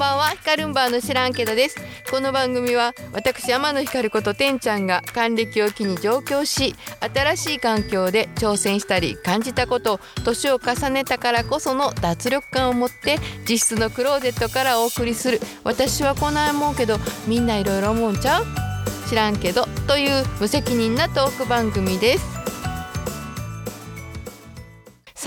[0.00, 0.30] ばんは。
[0.30, 1.76] ヒカルンバーの知らんけどです。
[2.10, 6.74] この番組は私天野ひかることてんちゃんが還暦を機に上京し
[7.14, 15.38] 新しい環境で挑戦したり感じたこと年を重ねたからこその脱力感を持って実質のクローゼットからお送りする。
[15.64, 16.96] 私はこない思うけど
[17.28, 18.46] みんないろいろ思うんちゃう？
[19.06, 19.66] 知らんけど。
[19.86, 22.39] という無責任なトーク番組です。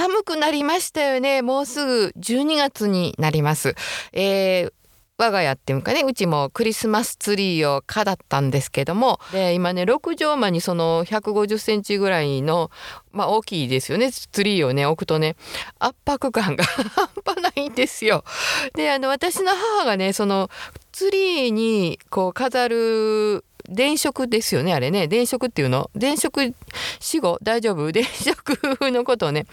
[0.04, 1.42] 寒くなりましたよね。
[1.42, 3.74] もうすぐ12月になります、
[4.12, 4.74] えー
[5.20, 9.20] 我が家っていうかねうちもクリスマスツリーを飾ったんですけども。
[9.32, 12.72] で今ね6畳間にその150センチぐらいの
[13.12, 14.12] まあ大きいですよね。
[14.12, 15.36] ツリーをね置くとね
[15.78, 18.26] 圧迫感が 半端ないんですよ。
[18.74, 20.50] であの私の母がねその
[20.92, 25.08] ツリーにこう飾る電飾ですよねあれね。
[25.08, 25.90] 電飾っていうの？
[25.96, 26.52] 電飾
[27.00, 27.40] 死後？
[27.42, 27.92] 大丈夫？
[27.92, 29.46] 電飾のことをね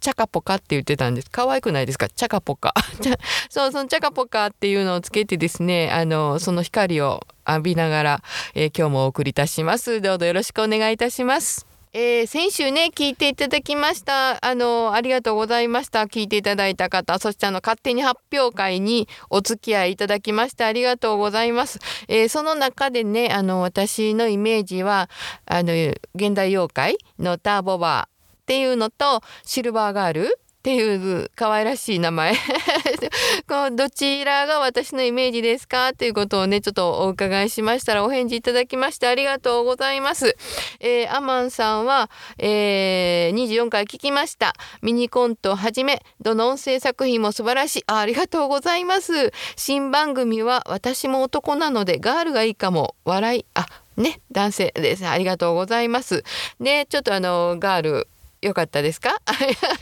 [0.00, 1.30] チャカポカって言ってたんです。
[1.30, 2.08] 可愛くないですか？
[2.08, 2.74] チャカポカ。
[3.50, 8.22] そうそのチャカポカっていうのをつけてですねあのその光を浴びながら、
[8.54, 10.00] えー今日もお送りいたします。
[10.00, 11.65] どうぞよろしくお願いいたします。
[11.98, 14.44] えー先週ね聞いていただきました。
[14.44, 16.02] あのありがとうございました。
[16.02, 25.08] 聞いていただいた方そしてあの勝手に発表会にお付き合いいただきましてありがとうございます、えーその中でねあの私のイメージは
[25.46, 25.72] あの
[26.14, 32.34] 現代妖怪のターボバーっていうのとシルバーガールっていう可愛らしい名前。
[33.48, 40.36] こうどちらが私のイメージですかということをねちょっとお伺いしましたらお返事いただきましてありがとうございます。
[40.80, 44.54] えーアマンさんは、えー24回聞きました。
[44.82, 47.84] ミニコントをはじめどの音声作品も素晴らしい。
[47.86, 49.32] あありがとうございます。
[49.54, 52.96] 新番組は私も男なのでガールがいいかも。
[53.04, 55.06] 笑いあね男性です。
[55.06, 56.24] ありがとうございます。
[56.60, 58.08] でちょっとあのガール
[58.42, 59.16] よかったですか？
[59.26, 59.32] あ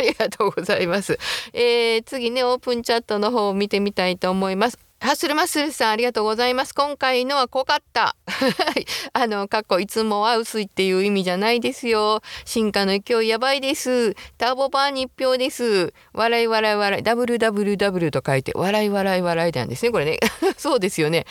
[0.03, 1.19] りがとうございます、
[1.53, 4.79] えー次ねオープンチャットの方を見てみたいと思います。
[5.01, 6.75] ハッスルマッスルさんありがとうございます。
[6.75, 8.17] 今回のは濃かった。
[9.13, 12.23] あの過去いつもは薄いっていう意味じゃないですよ。
[12.47, 14.15] 進化の勢いやばいです。
[14.39, 15.93] ターボバーに一票です。
[16.15, 17.03] 笑い笑い笑い。
[17.03, 20.19] WWW と書いて笑い笑い笑いなんですねこれね。
[20.57, 21.27] そうですよね。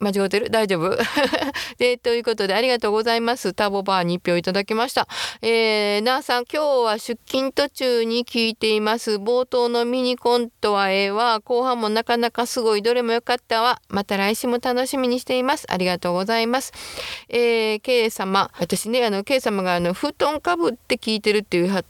[0.00, 0.50] 間違ってる？
[0.50, 0.96] 大丈夫？
[1.78, 3.52] でということでありがとうございます。
[3.52, 5.08] タボバーに一票いただきました。
[5.42, 9.12] えー、なあさん今日は出勤途中に聞いています。
[9.12, 11.40] 冒頭のミニコントはええわ。
[11.40, 13.80] 後半もなかなかすごいどれも良かったわ。
[13.88, 15.66] また来週も楽しみにしています。
[15.68, 16.72] ありがとうございます。
[17.28, 18.50] えー、K 様。
[18.58, 21.84] 私ねあの K 様があの布団かぶって聞いてるっていうはっ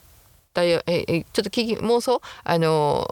[0.54, 0.82] たよ。
[0.86, 2.22] えちょっと聞き妄想？
[2.44, 3.06] あの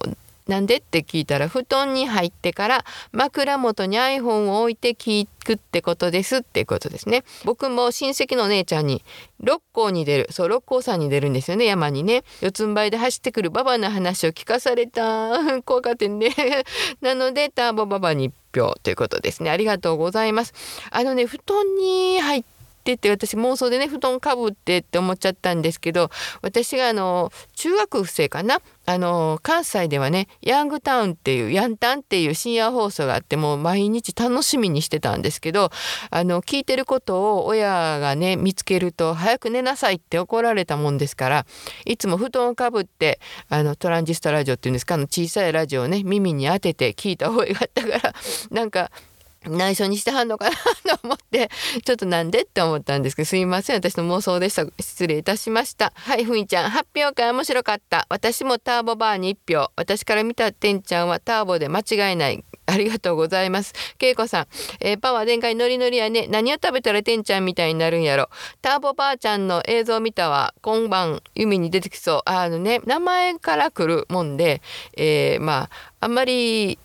[0.46, 0.76] なんで？
[0.76, 7.24] って聞いたら布団に入ってから枕元に iPhone を置いて聞くってことですっていうことですね。
[7.44, 9.02] 僕も親戚のお姉ちゃんに
[9.40, 12.22] 六甲に出るそう六甲山に出るんですよね山にね。
[12.40, 15.38] 四つん這いで走ってくるババの話を聞かされた。
[15.64, 16.30] 怖かったんで
[17.00, 19.50] なのでターボババに1票ということですね。
[19.50, 20.54] ありがとうございます。
[20.90, 22.55] あのね布団に入って
[22.92, 26.10] ってって私妄想でね布団かぶってって思っちゃったんですけど
[26.40, 28.60] 私があの中学生かな？
[28.88, 35.70] あの関西ではねヤングタウンっていうヤンタンっていう深夜放送があってもう毎日楽しみにしてたんですけど
[36.10, 41.46] あの聞いてることを親がね見つけると早く寝なさいって怒られたもんですから
[41.84, 43.18] いつも布団をかぶって
[43.48, 44.94] あのトランジスタラジオっていうんですか？
[44.94, 48.14] あの小さいラジオをね耳に当てて聞いた方があったから
[48.52, 48.92] なんか
[49.48, 50.56] 内緒にしてはんのかな
[50.96, 51.50] と思って
[51.84, 63.72] ちょっとなんでって思ったんですけどすいません私の妄想でした失礼いたしましたはいふいちゃん発表会面白かった私もターボバーに1票私から見たてんちゃんはターボで間違いないありがとうございます。
[63.96, 64.46] けいこさん、
[64.80, 66.26] えーパワー全開ノリノリやね。
[66.26, 68.28] 何を食べたらてんちゃんみたいになるんやろ。
[68.60, 70.52] ターボばあちゃんの映像見たわ。
[70.62, 72.22] 今晩、海に出てきそう。
[72.24, 74.62] あのね、名前から来るもんで、
[74.96, 75.70] えーまあ、
[76.00, 76.78] あんまり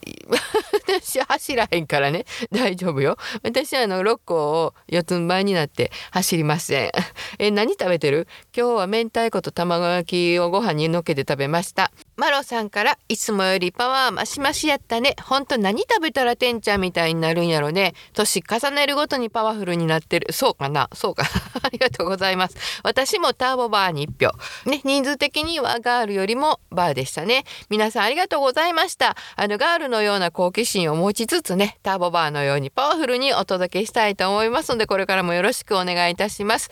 [0.87, 2.25] 私走らへんからね。
[2.51, 3.17] 大丈夫よ。
[3.43, 6.91] 私はあの六甲を四つん這いになって走りません。
[7.39, 8.27] え何食べてる？
[8.55, 11.91] 今日は明太子と卵焼きをご飯にのっけて食べました。
[12.17, 15.15] マロさんからいつもよりパワーマシマシやったね。
[15.23, 17.93] ほんと何食べたらてんちゃんみたいになるんやろね。
[18.13, 20.31] 年重ねるごとにパワフルになってる。
[20.33, 20.89] そうかな？
[20.93, 21.23] そうか。
[21.61, 22.55] ありがとうございます。
[22.83, 24.69] 私もターボバーに1票。
[24.69, 27.43] ね人数的にはガールよりもバーでしたね。
[27.69, 29.15] 皆さんありがとうございました。
[29.35, 36.69] あのガールのような好奇心を持ちつつねターボバーのようにパワフルにお届けしたいと思いますのでこれからもよろしくお願いいたします。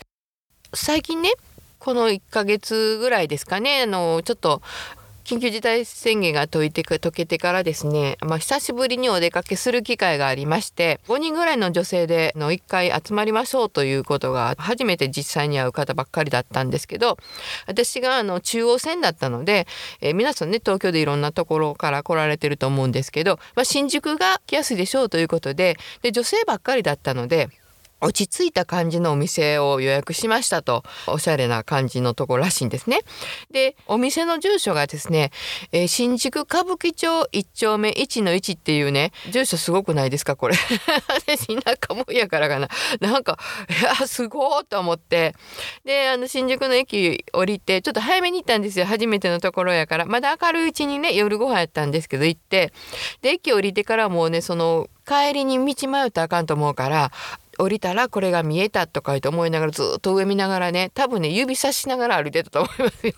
[0.72, 1.32] 最近ね
[1.78, 4.62] この1ヶ月ぐらいですかねあのちょっと
[5.30, 17.16] 緊急事態宣言が解いて解けてからですね、まあ、久しぶりにお出かけする機会がありまして5人ぐらいの女性での1回集まりましょうということが初めて実際に会う方ばっかりだったんですけど
[17.68, 19.68] 私があの中央線だったので、
[20.00, 27.50] えー、皆さんね東京でいろんなところから来られてると思うんですけど、まあ、新宿が来やすいでしょうということでで女性ばっかりだったので
[28.00, 33.00] 落ち着いた感じのお店を予約しましたとおしゃれな感じのところらしいんですね。
[33.50, 35.30] でお店の住所がですね、
[35.72, 40.56] えー、新宿歌舞伎町1丁目1の1っていうね住所すごくないですかこれ。
[41.08, 42.68] 私田舎もんやからかな。
[43.00, 43.38] なんか
[43.68, 45.34] いやすごいと思って
[45.84, 52.72] であの新宿の駅降りてちょっと早めに行ったんですよ初めてのところやからまだ明るいうちにね夜ご飯やったんですけど行って
[53.22, 57.10] で駅降りてからもうねその帰りに道迷ったらあかんと思うから
[57.62, 63.14] 降りたらこれが見えたとか言って思いながらずっと上見ながらね多分ね指さしながら歩いてたと思いますよ。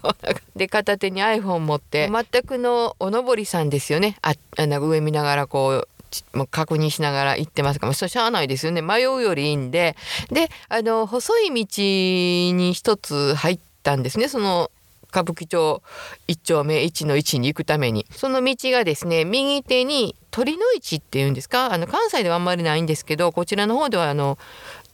[0.57, 2.11] で片手に iPhone 持って。
[2.11, 4.17] 全くのおのぼりさんですよね。
[4.23, 5.89] あなんか上見ながらこう
[6.37, 7.87] もう確認しながら行ってますか。
[7.87, 8.83] らそれしゃあないですよね。
[8.83, 9.97] 迷うよりいいんで。
[10.31, 14.29] であの細い道に一つ入ったんですね。
[14.29, 14.71] その
[15.13, 15.83] 歌舞伎町
[16.27, 18.07] 一丁目1の1に行くために。
[18.11, 21.73] その道がですね右手に鳥の市っていうんですか？
[21.73, 24.39] あの関西ではあんまりないんですけどこちらの方ではあの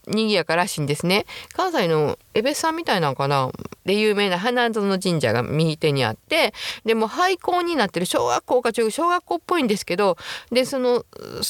[0.09, 1.27] 賑やからしいんですね。
[1.53, 3.53] 関西の江別さんみたいなのかな？
[3.85, 6.53] で有名な花園神社が右手にあって
[6.85, 10.17] でも廃校になってる小学校か中小学校っぽいんですけど
[10.51, 11.05] でその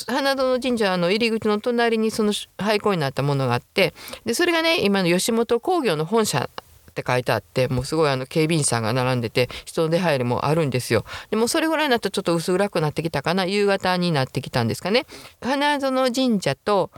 [0.06, 3.94] 花園神社の入り口の隣にその廃校になったものがあって
[4.24, 6.48] でそれがね今の吉本興業の本社
[6.88, 11.04] って書いてあってもうすごいあの警備員さんが並んでて人の出入りもあるんですよ。
[11.30, 13.46] でもそれぐらいになるとちょっと薄暗くなってきたかな。
[13.46, 15.06] 夕方になってきたんですかね。
[15.40, 16.90] 花園神社と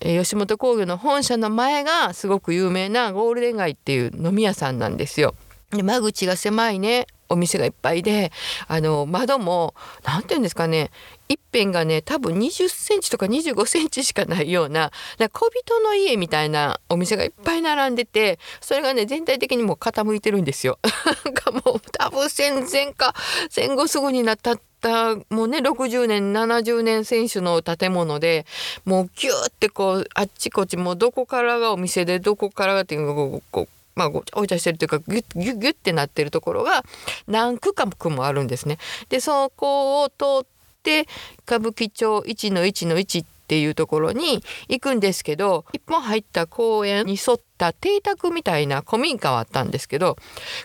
[0.00, 5.34] 吉本興業の本社の前がすごく有名なゴールデン街っていう飲み屋さんなんですよ。
[5.70, 7.06] で間口が狭いね。
[7.28, 8.32] お店がいっぱいで
[8.66, 10.90] あの窓も何て言うんですかね
[11.28, 14.90] 一辺がね多分20センチとか25センチしかないような
[15.32, 20.78] 小人の家みたいなお店がいっぱい並んでてそれがね全体的にもう傾いてるんですよ。
[21.24, 23.14] なんかもう多分戦前か
[23.50, 28.46] 戦後すぐになったったもうね60年70年選手の建物で
[28.84, 36.84] もうギューってこうあっちこっちもうどこからがお店でどこからがっていうのがこうまあ、ごちゃごちゃしてるというかギュッギュッギュッってなってるところが
[37.26, 38.78] 何区画もあるんですね。
[39.08, 40.46] でそこを通っ
[40.84, 41.08] て
[41.44, 50.18] 歌舞伎町1の1の1ってっていうところに行くんですけど一本入った公園に沿った邸宅みたいな古民家はあったんですけど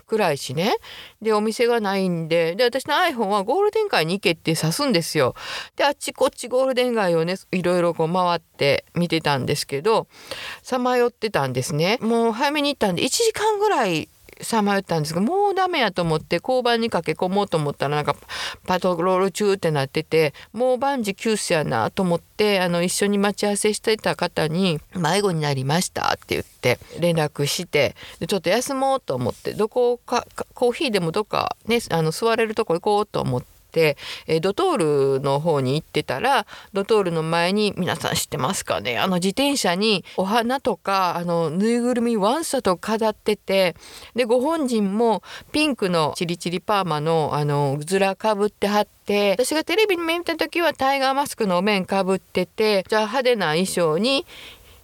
[0.06, 0.76] 暗いしね
[1.22, 5.34] でお店がないんでで私の iPhone はゴールデン街に行けって指すんですよ。
[5.78, 10.08] であっちこっちゴールデン街をねいろいろこう回って見てたんですけど
[10.62, 12.00] さまよってたんですね。
[12.02, 14.10] もう早めに行ったんで1時間ぐらい
[14.44, 18.16] さまよったんですがもうダメやと思って交番に駆け込もうと思ったらなんか
[18.66, 33.53] パトロール中ってなっててもう万事休すやなと思ってあの一緒に待ち合わせしてた方に「迷子になりました」って言って連絡してでちょっと休もうと思ってどこかコーヒーでもどっかねあの座れるとこ行こうと思って。
[33.82, 39.00] えー、ドトールの方に行ってたらドトールの前に皆さん知ってますかね？
[39.00, 43.76] あの自転車にお花とかあのぬいぐるみワンサと飾ってて
[44.16, 54.26] でご本人もピンクのチリチリパーマのあのずらかぶってはって私がテレビに見た時はタイガーマスクのお面かぶっててじゃあ派手な衣装に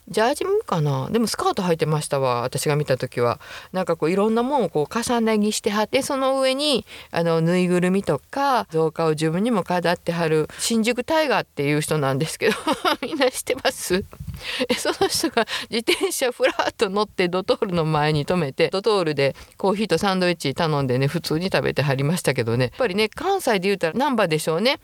[0.09, 1.09] ジャージもかな？
[1.11, 3.39] でもスカート履いてましたわ私が見た時は。
[3.73, 12.55] なんかこういろんなもんをこう重ね着してはってその上にあのぬいぐるみとか造花を自分にも飾ってはる新宿タイガーっていう人なんですけど
[13.01, 14.03] みんな知ってます？
[14.77, 22.65] その人が自転車ふらっと乗ってドトールの前に止めてドトールでコーヒーとサンドイッチ頼んでね普通に食べてはりましたけどね。
[22.65, 24.79] やっぱりね関西で言うたら難波でしょうね。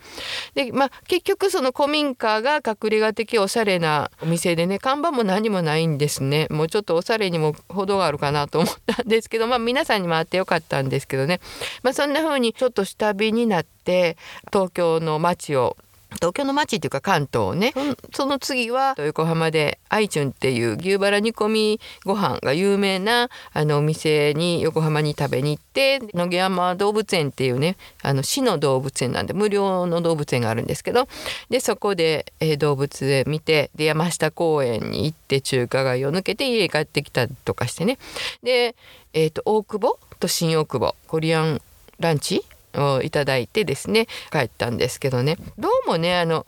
[0.54, 6.46] でまあ結局その古民家が隠れ家的おしゃれなお店でね看板も何もないんですね。
[6.50, 11.40] もうちょっとおしゃれにも程があるかなと思ったんですけどまあ皆さんにも会ってよかったんですけどね。
[11.82, 14.16] まあそんな風にちょっと下火になって
[14.52, 15.76] 東京の街を
[16.16, 17.72] 東京の町っていうか関東ね。
[18.12, 31.08] その次は横浜でアイチュンっていう牛バラ煮込みご飯が有名なあのお店に横浜に食べに行って野毛山動物園っていうねあの市の動物園なんで無料の動物園があるんですけど
[31.50, 37.98] でそこで、えー、動物園見てで山下公園に行って中華街を抜けて家帰ってきたりとかしてね。
[38.42, 38.74] で、
[39.12, 41.60] えーと大久保と新大久保コリアン
[41.98, 42.44] ランチ
[42.76, 45.36] をいただいてですね帰ったんですけどね。
[45.58, 46.46] どうもねあの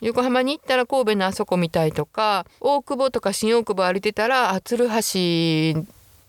[0.00, 5.84] 横浜に行ったら神戸のあそこ見たいとか大久保とか新大久保歩いてたら鶴橋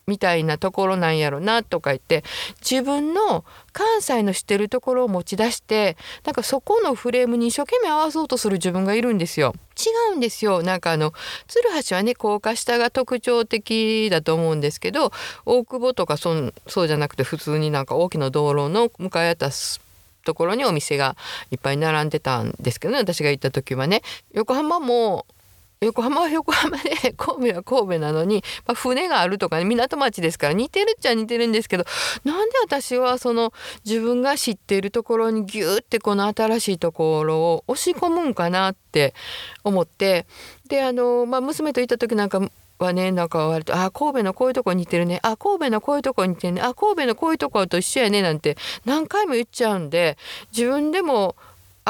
[0.08, 2.24] みたいなところなんやろなとか言って
[2.60, 9.54] 自分の関西の知ってるところを持ち出してなんかそこのフレームに一生懸命合わそうとする自分がいるんですよ。
[9.78, 11.14] 違うんですよなんかあの
[11.48, 15.12] 鶴橋はね高架下が特徴的だと思うんですけど
[15.46, 19.50] 大久保とかそそうじゃなくて普通になんか大きな道路の向かい合った
[20.24, 21.16] ところにお店が
[21.50, 24.02] いっぱい並んでたんですけどね私が行った時はね
[24.34, 25.26] 横浜も
[25.84, 31.86] 横浜は 横浜で神戸は神戸なのに、まあ、船があるとかね港町ですから似てるっちゃ似てるんですけど
[32.24, 33.52] なんで私はその
[33.84, 39.16] 自分が知っているところにギューってこの新しいところを押し込むんかなって
[39.64, 40.28] 思って
[40.68, 42.42] であの、まあ、娘と行った時なんか
[42.78, 50.16] はねなんか割と「あ神戸のこういうとこ似てるねあ神戸のこういうとこ似てるねあ神戸のこういうとこと一緒やね」なんて何回も言っちゃうんで
[50.56, 51.36] 自分でも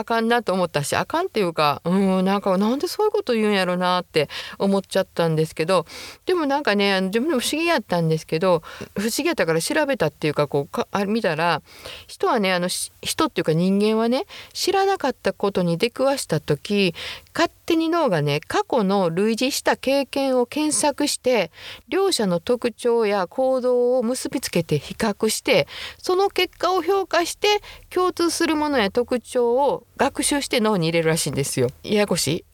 [0.01, 4.29] あかんなと思ったしあかんっていうかうんなんかなんでそういうこと言うんやろなって
[4.59, 5.85] 思っちゃったんですけど
[6.25, 8.63] でもなんかね自分でも不思議やったんですけど
[8.95, 11.61] 不思議やったから調べたっていうかこうかあ見たら
[12.07, 16.93] 人はねあの人っていうか人間はね知らなかったことに出くわした時
[17.33, 21.51] 勝手に脳がね過去の類似した経験を検索して
[21.87, 25.67] 両者の特徴や行動を結びつけて比較して
[25.97, 31.67] その結果を評価して共通するものや特徴を学習して脳に入れるらしいんですよ。
[31.83, 32.45] ややこしい。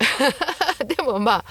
[0.85, 1.45] でもま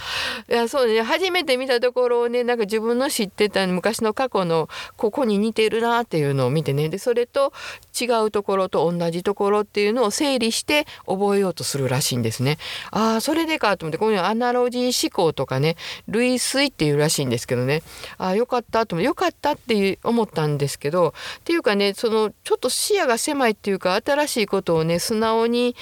[0.49, 1.01] あいやそうね。
[1.01, 6.91] 初めて見たところをねなんか自分の知ってた昔の過去のここに似てるなっていうのを見てね。
[6.91, 7.55] でそれと
[7.99, 12.59] 違うところと同じところっていうのを整理して覚えようとするらしいんですね。
[12.91, 15.77] ああそれでかと思ってこういうアナロジー思考とかね
[16.09, 17.83] 類推っていうらしいんですけどね。
[18.19, 25.75] ああよかったと思ってよかったって思ったんですけどっていうかねそのちょっと視野が狭いっていうか新しいことをね素直に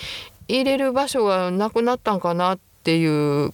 [0.48, 3.52] 入れる場所がなくなったんかなっていう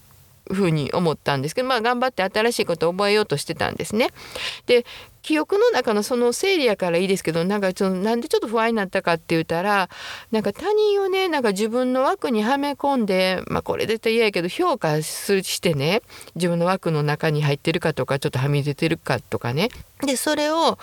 [0.52, 4.10] ふうに思ったんですけどまあ頑張って新しいことを覚えようとしてたんですね。
[4.66, 4.84] で
[5.22, 9.90] 記憶の中のその整理やからいいですけどなんかそのなんでちょっと不安になったかって言ったら
[10.30, 16.02] なんか他人をねなんか自分の枠にはめ込んでまあこれ絶対嫌やけど評価するしてね
[16.36, 19.68] 自分の枠の中に入ってるかとかちょっとはみ出てるかとかね
[20.06, 20.78] でそれを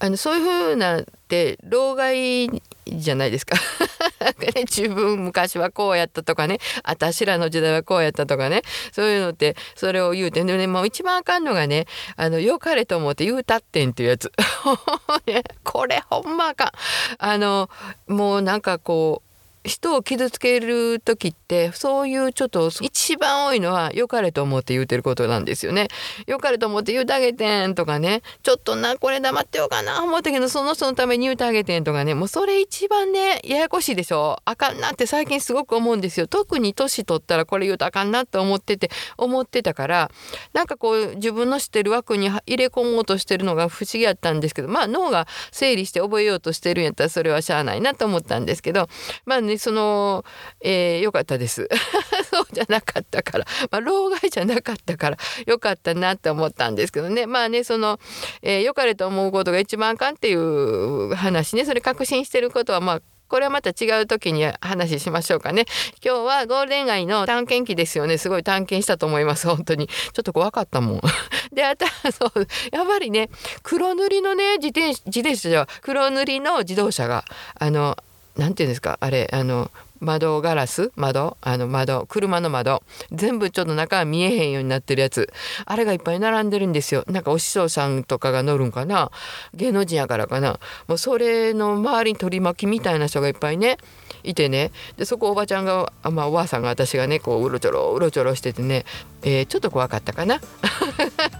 [0.00, 2.48] あのそういうふうなって老害
[2.92, 3.56] じゃないですか。
[4.38, 14.32] ね自分昔はこうやったとかね私らの時代はこうやったとかねそういうのってそれを言うてでねもう一番あかんのがねあの良かれと思って言うたってんっていうやつ。
[15.64, 16.70] これほんまあかん。
[17.18, 17.70] あの
[18.06, 19.27] もうなんかこう
[19.68, 25.88] 人を傷つける時ってそういうちょっと一番多いのは良かれと思って言うてることなんですよね。
[26.26, 36.26] 良かれと思って言うてあげてんとかねちょっとなこれ黙ってようかな思ったけどその人のために言うてあげてんとかねもうそれ一番ねややこしいでしょあかんなって最近すごく思うんですよ。
[36.26, 40.10] 特に年取ったらこれ言うとあかんなって思ってて思ってたから
[40.52, 48.88] なんかこう自分の知ってる枠に入れ込もうとしてるのが不思議やったんですけどまあ脳が整理して覚えようとしてるんやったらそれはしゃあないなと思ったんですけど
[49.26, 50.24] まあねその、
[50.60, 51.68] えー、よかったです
[52.30, 57.98] そうじゃなかったから、まあ、老害じゃなかったからよかったなって思ったんですけどねまあねその、
[58.42, 65.66] えー、よかれと思うことが一番あかんっていう話ねそれ確信してることはまあこれはまた違う時に話しましょうかね。
[66.02, 68.16] 今日はゴールデン街の探検機ですよね。
[68.16, 69.46] すごい探検したと思います。
[69.46, 69.86] 本当に。
[69.86, 71.00] ちょっと怖かったもん。
[71.52, 73.28] で、あとそう、やっぱりね、
[73.62, 77.24] 黒塗りのね、自転自転車じゃ黒塗りの自動車が、
[77.58, 77.96] あの、
[78.38, 78.96] 何て言うんですか？
[79.00, 80.92] あれあの窓ガラス？
[80.94, 81.36] 窓？
[81.40, 82.06] あの窓？
[82.06, 82.82] 車の窓？
[83.10, 85.32] 全部ちょっと中が見えへんようになってるやつ。
[85.66, 87.04] あれがいっぱい並んでるんですよ。
[87.08, 89.10] なんかお師匠さんとかが乗るんかな？
[89.54, 90.60] 芸能人やからかな？
[90.86, 93.76] もうそれの周りに取り巻きみたいな人がいっぱいね
[94.22, 94.70] いてね。
[94.96, 98.84] でそこおばちゃんがまあおばあさんが私がねこううろちょろうろちょろしててね、
[99.22, 100.38] えー、ちょっと怖かったかな？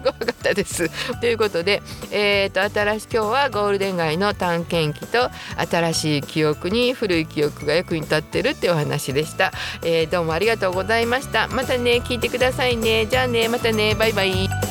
[0.02, 0.90] 怖 ったです。
[1.20, 5.28] ということで、えーと、新し今日はゴールデン街の探検記と
[5.70, 9.52] 新しい記憶に古い記憶が役に立ってるってお話でした、
[9.82, 11.48] えー、どうもありがとうございました。
[11.48, 13.06] またね聞いてくださいね。
[13.06, 13.94] じゃあねまたね。
[13.94, 14.67] バイバイ。